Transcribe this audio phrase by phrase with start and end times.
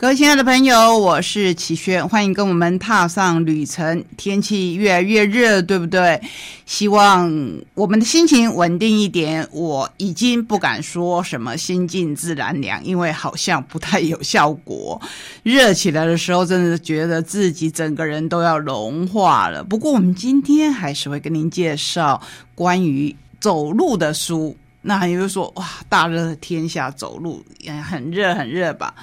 [0.00, 4.02] 各位亲爱的朋友，我是齐轩，欢迎跟我们踏上旅程。
[4.16, 6.18] 天气越来越热，对不对？
[6.64, 7.30] 希望
[7.74, 9.46] 我们的心情稳定一点。
[9.52, 14.98] 我已经不敢说什么心静自然凉，因为好像不太有效果。
[15.42, 19.62] 热起来的时候，真的觉得自己整个人都要融化了。
[19.62, 22.18] 不过，我们今天还是会跟您介绍
[22.54, 24.56] 关于走路的书。
[24.80, 28.94] 那也就是说，哇，大热的天下走路也很热，很热吧？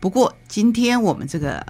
[0.00, 1.64] 不过，今天我们这个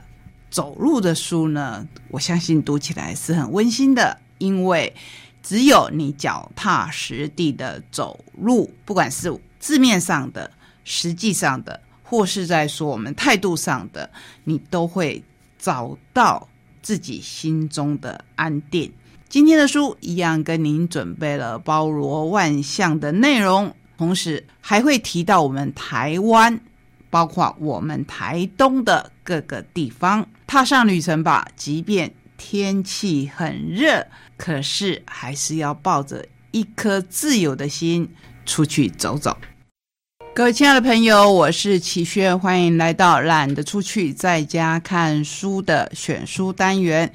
[0.50, 4.94] 走路的书呢，我相信读起来是很温馨的，因为
[5.42, 10.50] 只有你脚踏实地的走路，不管是字面上的、
[10.84, 14.10] 实际上的，或是在说我们态度上的，
[14.44, 15.22] 你都会
[15.58, 16.46] 找到
[16.82, 18.92] 自己心中的安定。
[19.30, 26.60] 今天的书一样跟您准备了包罗万象的内容，同时还会提到我们台湾。
[27.10, 31.48] 包括我们台东的各个地方，踏上旅程吧。
[31.56, 34.06] 即便天气很热，
[34.36, 38.08] 可是还是要抱着一颗自由的心
[38.44, 39.36] 出去走走。
[40.34, 47.12] 各位亲爱的朋友，我是齐轩，欢迎来到懒得出去，在家看书的选书单元。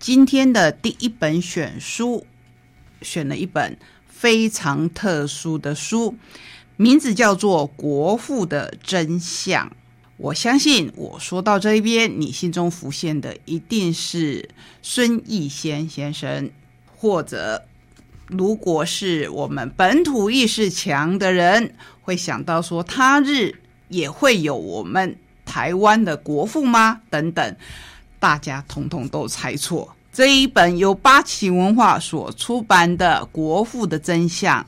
[0.00, 2.26] 今天的第一本选书，
[3.02, 6.16] 选了一本非常特殊的书。
[6.76, 9.66] 名字叫做《国父的真相》。
[10.18, 14.48] 我相信，我说到这一边，你心中浮现的一定是
[14.82, 16.50] 孙逸仙先生，
[16.96, 17.64] 或者
[18.26, 23.54] 如果是我们本土意识强的人，会想到说他日
[23.88, 27.00] 也会有我们台湾的国父吗？
[27.10, 27.56] 等等，
[28.18, 29.94] 大家统统都猜错。
[30.12, 34.62] 这一本由八旗文化所出版的《国父的真相》。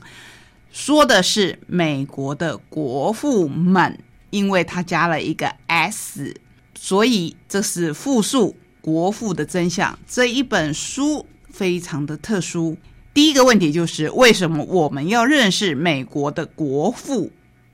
[0.71, 3.99] 说的是美国的国父们，
[4.29, 6.35] 因为他加了一个 s，
[6.75, 8.55] 所以这是复数。
[8.81, 12.77] 国父的真相这一本书非常的特殊。
[13.13, 17.29] 第一个问题就是，为什么我们要认识美国的国父？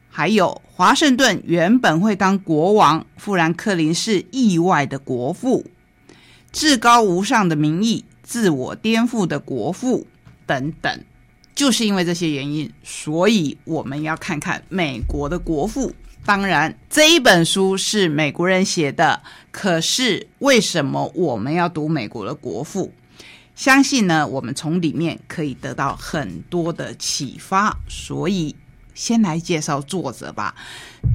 [0.10, 5.66] 还有，华盛顿原本会当国王，富兰克林是意外的国父，
[6.52, 10.08] 至高无上的名义，自我颠覆的国父
[10.48, 11.00] 等等。
[11.56, 15.92] 就是因为这些原因，所以我们要看看美国的国父。
[16.26, 19.22] 当然，这一本书是美国人写的，
[19.52, 22.92] 可是为什么我们要读美国的国父？
[23.56, 27.78] 相信呢，我们从里面可以得到很多的启发。
[27.88, 28.54] 所以，
[28.94, 30.54] 先来介绍作者吧。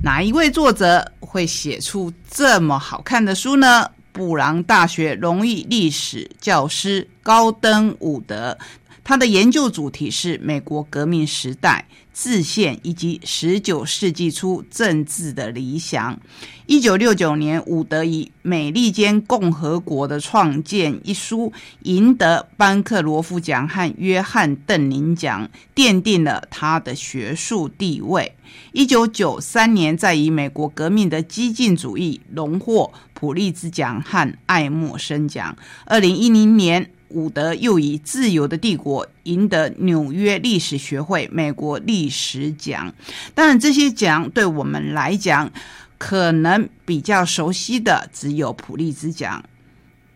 [0.02, 3.90] 哪一位作者会写出这么好看的书呢？
[4.12, 8.56] 布朗大学荣誉历史教师高登伍德。
[9.02, 16.20] 他的研究主题是美国革命时代、自宪以及十九世纪初政治的理想。
[16.66, 21.52] 一九六九年，伍德以《美利坚共和国的创建》一书
[21.82, 28.36] 赢得班克罗夫奖和约翰邓宁奖，奠定了他的学术地位。
[28.70, 35.56] 一九九三年，在以美国革命的激进主义荣获普利兹奖和爱默生奖。
[35.86, 36.92] 二零一零年。
[37.10, 42.92] 伍德又以《自由的帝国》赢得纽约历史学会美国历史奖。
[43.34, 45.52] 当然，这些奖对我们来讲，
[45.98, 49.44] 可能比较熟悉的只有普利兹奖。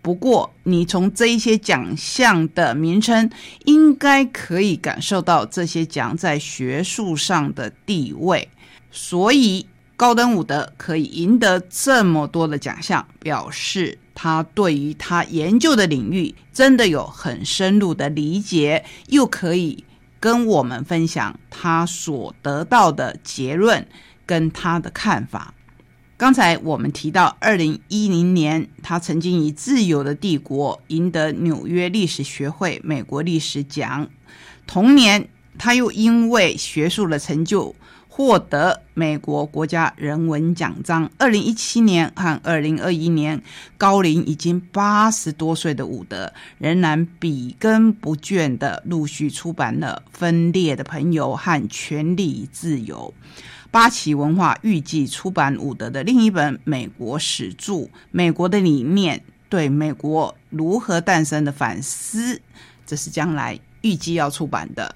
[0.00, 3.31] 不过，你从这一些奖项的名称，
[3.65, 8.49] 应该可以感受到这些奖在学术上的地位。
[8.91, 9.66] 所以，
[9.97, 13.99] 高登伍德可以赢得这么多的奖项，表示。
[14.16, 19.82] 他对于他研究的领域真的有很深入的理解，又可以
[20.20, 23.85] 跟我们分享他所得到的结论
[24.25, 25.52] 跟他的看法。
[26.17, 34.08] 刚才我们提到，二零一零年他曾经以《自由的帝国》赢得纽约历史学会美国历史奖，
[34.64, 37.75] 同年他又因为学术的成就。
[38.16, 41.11] 获得美国国家人文奖章。
[41.19, 43.43] 二零一七年和二零二一年，
[43.76, 53.12] 高龄已经八十多岁的伍德，仍然笔耕不倦的陆续出版了《分裂的朋友》和《权力自由》。
[53.72, 57.72] 八旗文化预计出版伍德的另一本美国史著
[58.12, 62.37] 《美国的理念：对美国如何诞生的反思》，
[62.87, 63.58] 这是将来。
[63.85, 64.93] 预计要出版的，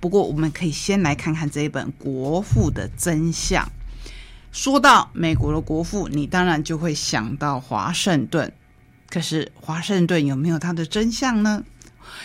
[0.00, 3.64] 不过我们可以先来看看这一本《国父的真相》。
[4.50, 8.52] 说到美国的国父，你当然就会想到华盛顿。
[9.08, 11.62] 可是华盛顿有没有他的真相呢？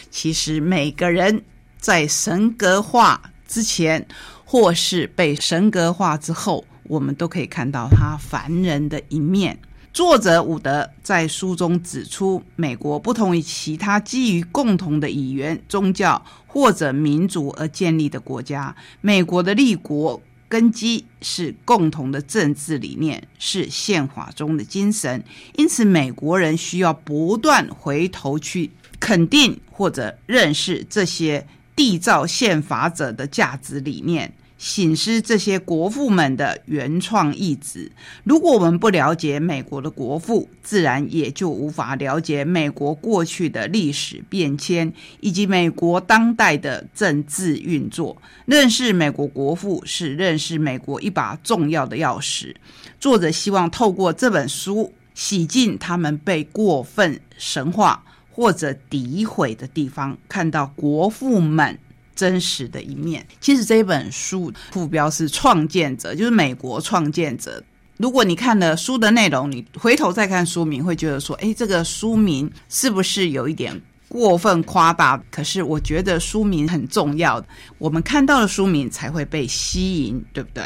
[0.09, 1.43] 其实每个人
[1.79, 4.07] 在神格化之前，
[4.43, 9.59] 或是被神格化之后，我们都可以看到他凡人的一面。
[9.97, 25.23] 作者伍德在书中指出，美国不同于其他基于共同的语言、宗教或者民族而建立的国家，美国的立国根基是共同的政治理念，是宪法中的精神。
[25.55, 34.31] 因此，美国人需要不断回头去肯定或者认识这些缔造宪法者的价值理念。
[34.57, 37.91] 醒思这些国父们的原创意志。
[38.23, 48.19] 如果我们不了解美国的国父，自然也就无法了解美国过去的历史变迁以及美国当代的政治运作。
[48.45, 52.55] 认识美国国父是认识美国一把重要的钥匙。
[52.99, 61.77] 作者希望透过这本书洗净他们被过分神化或者诋毁的地方，看到国父们。
[62.17, 63.25] 真实的一面。
[63.39, 67.63] 其实这本书副标是“创建者”，就是美国创建者。
[67.97, 77.43] 如果你看了书的内容，你回头再看书名，会觉得说：“哎，这个书名是不是有一点过分夸大？”可是我觉得书名很重要，
[77.77, 80.63] 我们看到了书名才会被吸引，对不对？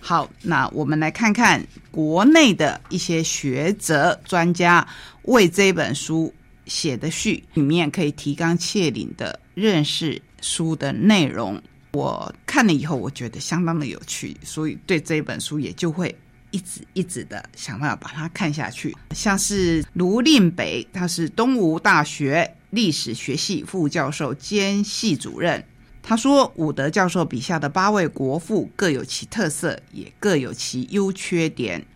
[0.00, 4.86] 好，那我们来看看国内的一些学者专家
[5.22, 6.32] 为这本书
[6.66, 10.20] 写的序，里面可以提纲挈领的认识。
[10.42, 11.62] 书的内容
[11.92, 16.14] 我看了以后，我觉得相当的有趣，所以对这本书也就会
[16.50, 18.94] 一直一直的想办法把它看下去。
[19.14, 25.64] 像是卢令北，他是东吴大学历史学系副教授兼系主任，
[26.02, 31.86] 他说伍德教授笔下的八位国父各有其特色，也各有其优缺点。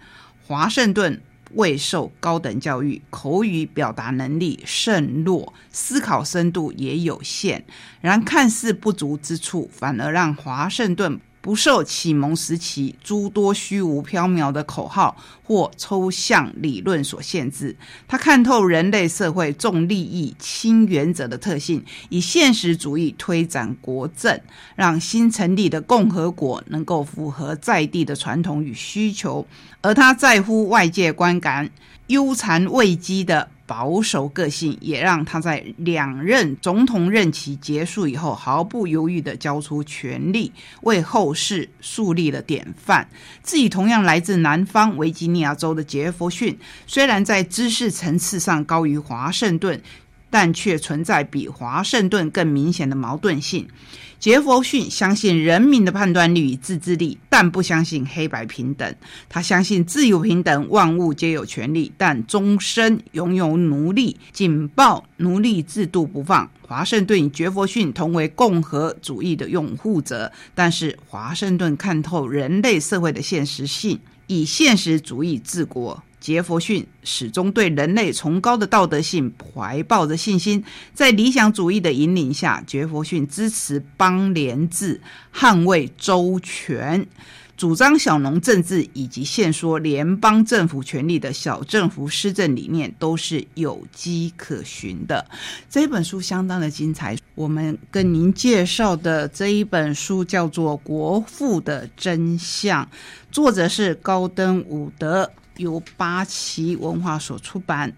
[0.46, 1.20] 华盛顿。
[1.54, 7.64] 未受高等教育，口语表达能力甚弱，思考深度也有限。
[8.00, 11.20] 然看似不足之处，反而让华盛顿。
[11.46, 17.76] 不受启蒙时期诸多虚无缥缈的口号或抽象理论所限制，
[18.08, 24.40] 他看透人类社会重利益轻原则的特性，以现实主义推展国政，
[24.74, 29.46] 让新成立的共和国能够符合在地的传统与需求，
[29.80, 31.70] 而他在乎外界观感，
[32.08, 33.50] 忧残未积的。
[33.66, 40.52] 保守个性也让他在两任总统任期结束以后毫不犹豫地交出权力，
[40.82, 43.08] 为后世树立了典范。
[43.42, 49.82] 自己同样来自南方维吉尼亚州的杰弗逊，虽然在知识层次上高于华盛顿，
[50.30, 53.68] 但却存在比华盛顿更明显的矛盾性。
[54.18, 58.94] 杰弗逊相信人民的判断力与自制力，但不相信黑白平等。
[59.28, 66.50] 他相信自由平等，万物皆有权利，但终身拥有奴隶，紧抱奴隶制度不放。
[66.62, 76.02] 华盛顿与杰弗逊同为共和主义的拥护者，但是华盛顿看透人类社会的现实性，以现实主义治国。
[76.26, 85.00] 杰弗逊始终对人类崇高的道德性怀抱着信心，在理想主义的引领下，杰弗逊支持邦联制，
[85.32, 87.06] 捍卫周全，
[87.56, 95.24] 主张小农政治以及限缩联邦政府权力的小政府施政理念都是有迹可循的。
[95.70, 102.84] 这本书相当的精彩，我们跟您介绍的这一本书叫做《国父的真相》，
[103.30, 105.30] 作者是高登伍德。
[105.56, 107.94] 由八旗文化所出版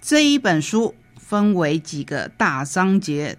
[0.00, 3.36] 这一本书，分为几个大章节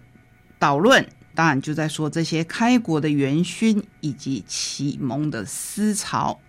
[0.57, 6.39] 导论，当然就在说这些开国的元勋以及启蒙的思潮。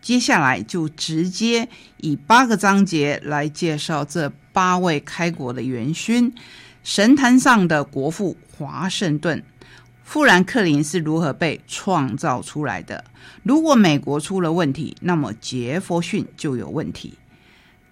[0.00, 6.32] 接下来就直接以八个章节来介绍这八位开国的元勋：
[6.82, 9.42] 神坛上的国父华盛顿。
[10.10, 13.04] 富兰克林是如何被创造出来的？
[13.44, 17.16] 如果美国出了问题，那么杰弗逊就有问题。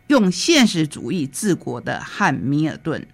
[0.08, 3.06] 用现实主义治国的汉密尔顿，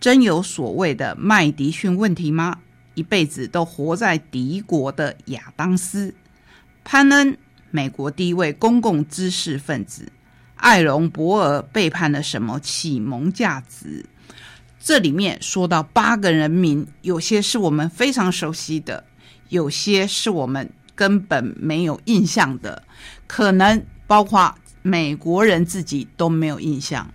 [0.00, 2.60] 真有所谓的麦迪逊问题吗？
[2.94, 6.14] 一辈子都活在敌国的亚当斯，
[6.82, 7.36] 潘恩，
[7.70, 10.10] 美国第一位公共知识分子，
[10.54, 14.06] 艾隆博尔背叛了什么启蒙价值？
[14.86, 19.02] 这里面说到八个人名，有些是我们非常熟悉的，
[19.48, 22.84] 有些是我们根本没有印象的，
[23.26, 27.12] 可能包括美国人自己都没有印象。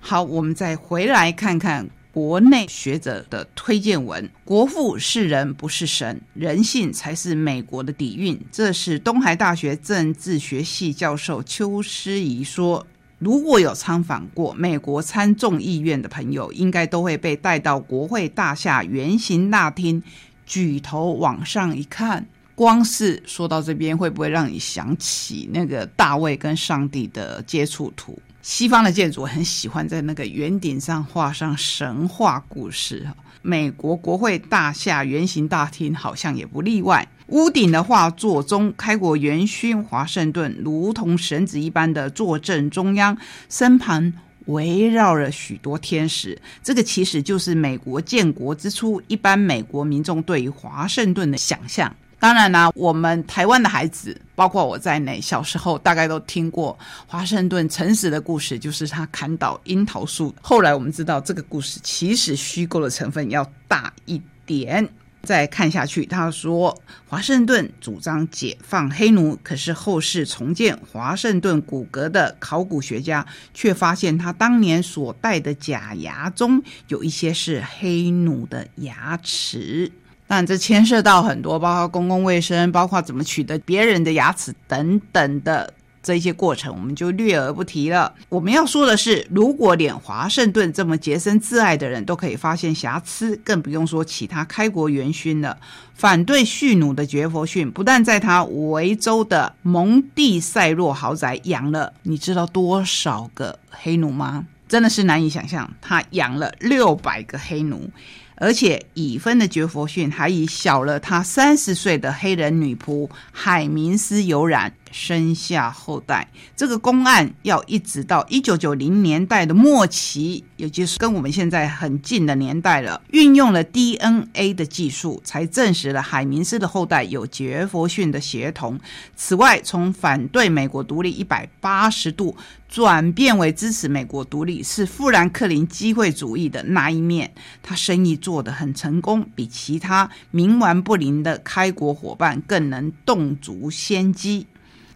[0.00, 12.84] 好，我们再回来看看国内学者的推荐文：“国父是人不是神，人性才是美国的底蕴。”这是东海大学政治学系教授邱诗怡说。
[13.22, 20.02] 如果有参访过美国参众议院的朋友，应该都会被带到国会大厦圆形大厅，
[20.44, 22.26] 举头往上一看。
[22.56, 28.18] 光是说到这边，会不会让你想起那个大卫跟上帝的接触图？
[28.42, 33.06] 西方的建筑很喜欢在那个圆顶上画上神话故事，
[33.40, 37.08] 美国国会大厦圆形大厅好像也不例外。
[37.32, 43.16] 屋顶的画作中，开国元勋华盛顿如同神子一般的坐镇中央，
[43.48, 44.12] 身旁
[44.44, 46.38] 围绕了许多天使。
[46.62, 51.90] 这个其实就是美国建国之初一般美国民众对于华盛顿的想象。
[52.18, 60.34] 当然啦，我们台湾的孩子，包括我在内，小时候大概都听过华盛顿诚实的故事，就是他砍倒樱桃树。
[60.42, 64.86] 后来我们知道，这个故事其实虚构的成分要大一点。
[65.22, 66.76] 再看下去，他说
[67.08, 73.24] 华盛顿主张解放黑奴，可是后世重建华盛顿骨骼的考古学家
[73.54, 79.90] 却发现，他当年所戴的假牙中有一些是黑奴的牙齿。
[80.26, 88.12] 但这牵涉到很多，包括公共卫生，包括怎么取得别人的牙齿等等的这一些过程，我们就略而不提了。
[88.28, 95.56] 我们要说的是，如果连华盛顿这么洁身自爱的人都可以发现瑕疵，更不用说其他开国元勋了。
[95.94, 104.46] 反对蓄奴的杰佛逊，不但在他维州的蒙蒂塞洛豪宅养了，你知道多少个黑奴吗？
[104.68, 107.88] 真的是难以想象，他养了六百个黑奴。
[108.36, 114.72] 而且已婚的杰佛逊还以小了他三十岁的黑人女仆海明斯有染。
[114.92, 123.00] 生下后代，这个公案要一直到一九九零年代的末期，也就是跟我们现在很近的年代了。
[123.10, 128.78] 运用了 DNA 的技术，才证实了海明斯的后代有杰佛逊的血统。
[129.16, 132.36] 此外，从反对美国独立一百八十度
[132.68, 137.32] 转变为支持美国独立，是富兰克林机会主义的那一面。
[137.62, 144.46] 他生意做得很成功，比其他冥顽不灵的开国伙伴更能洞足先机。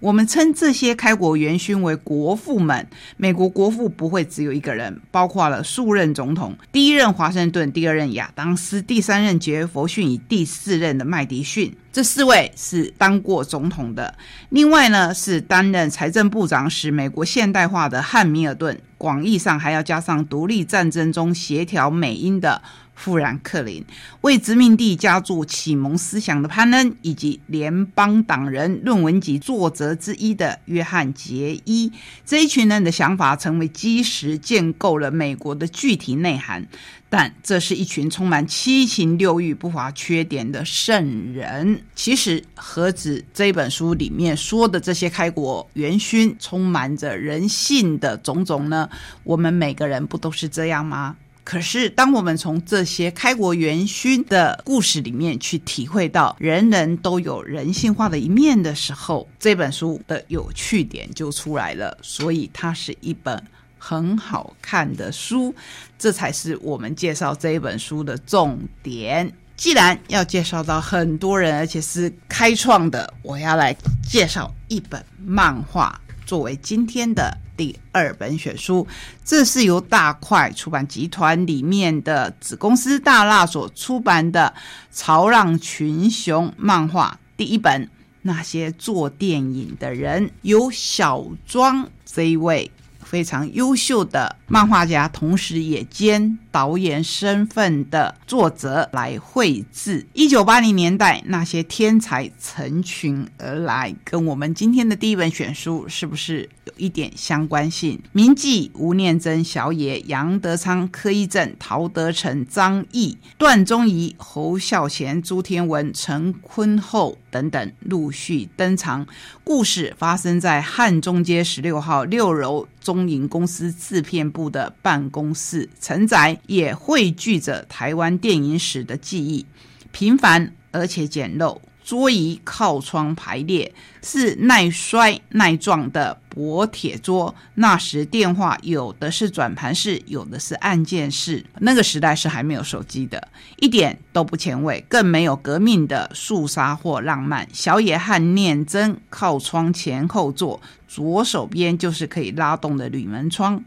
[0.01, 2.87] 我们称这些开国元勋为国父们。
[3.17, 11.75] 美国国父不会只有一个人，包括了数任总统：第一任华盛顿，第二任亚当斯，第三任杰佛逊，以第四任的麦迪逊。
[11.93, 14.15] 这四位是当过总统的。
[14.51, 18.79] 另外呢，是担任财政部长时，美国现代化的汉密尔顿。
[18.99, 22.63] 广义上还要加上独立战争中协调美英的。
[22.97, 23.85] 富兰克林
[24.23, 31.93] 为殖民地加注启蒙思想的潘恩，以及联邦党人论文集作者之一的约翰杰伊，
[32.25, 36.67] 这一群人的想法成为基石，建构了美国的具体内涵。
[37.09, 41.81] 但这是一群充满七情六欲、不乏缺点的圣人。
[41.95, 48.91] 其实，何止这本书里面说的这些开国元勋，充满着人性的种种呢？
[49.23, 51.17] 我们每个人不都是这样吗？
[51.47, 61.97] 可是，当我们从这些开国元勋的故事里面去体会到人人都有人性化的一面的时候，这本书的有趣点就出来了。
[62.03, 63.41] 所以，它是一本
[63.79, 65.55] 很好看的书，
[65.97, 69.33] 这才是我们介绍这一本书的重点。
[69.57, 73.73] 既然要介绍到很多人，而且是开创的，我要来
[74.03, 77.39] 介绍一本漫画作为今天的。
[77.57, 78.87] 第二本选书，
[79.25, 84.53] 这是由大块出版集团里面的子公司大蜡所出版的
[84.95, 87.89] 《潮浪群雄》漫画第一本。
[88.21, 92.71] 那些做电影的人，由小庄这一位。
[93.03, 100.07] 非常优秀的漫画家，同时也兼导演身份的作者来绘制。
[100.13, 108.01] 一九八零年代，那些天才成群而来，跟我们今天的第一本选书是不是有一点相关性？
[108.13, 119.05] 铭记吴念真、小野、杨德昌、柯一正、陶德成、张毅、段宗仪、侯孝贤、朱天文、陈坤厚等等陆续登场。
[119.43, 122.69] 故事发生在汉中街十六号六楼。
[122.87, 129.47] 中银公司制片部的办公室，承载也汇聚着台湾电影史的记忆，
[129.93, 131.59] 平凡而且简陋。
[131.83, 137.33] 桌椅靠窗排列，是耐摔耐撞的薄铁桌。
[137.55, 141.47] 那时电话有的是转盘式，有的是按键式。
[141.61, 143.29] 那个时代是还没有手机的，
[143.59, 147.49] 一点都不前卫，更没有革命的肃杀或浪漫。
[147.53, 153.63] 小野和念真靠窗前后坐，左手边就是可以拉动的铝门窗。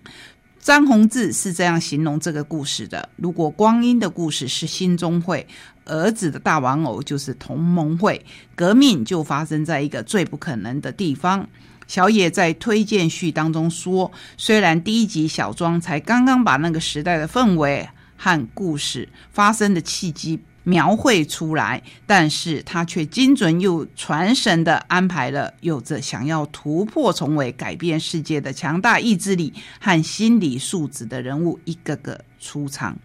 [0.59, 5.47] 张宏志是这样形容这个故事的：如果光阴的故事是新中会，
[5.85, 8.23] 儿子的大玩偶就是同盟会，
[8.55, 11.47] 革命就发生在一个最不可能的地方。
[11.87, 20.39] 小野在推荐序当中说，虽然第一集小庄才刚刚把那个时代的氛围和故事发生的契机。
[20.69, 32.95] 描绘出来，但是他却精准又传神的安排了有着想要突破重围、改变世界的强大意志力和心理素质的人物一个个出场。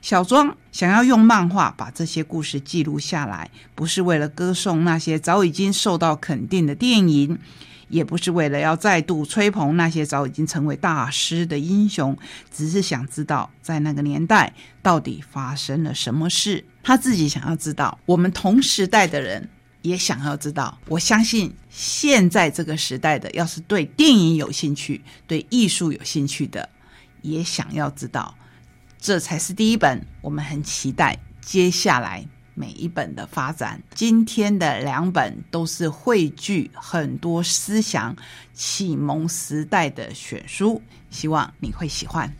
[0.00, 7.38] 小庄想要用漫画把这些故事记录下来，不是为了歌颂那些早已经受到肯定的电影。
[7.90, 12.16] 也不是为了要再度吹捧那些早已经成为大师的英雄，
[12.50, 16.64] 只是想知道在那个年代到底发生了什么事。
[16.82, 19.46] 他自己想要知道，我们同时代的人
[19.82, 20.78] 也想要知道。
[20.86, 26.68] 我相信现在这个时代的，要是对电影有兴趣、对艺术有兴趣的，
[27.20, 28.34] 也想要知道。
[28.98, 32.24] 这才是第一本，我们很期待接下来。
[32.54, 38.14] 每一本的发展，今天的两本都是汇聚很多思想、
[38.52, 42.32] 启蒙时代的选书，希望你会喜欢。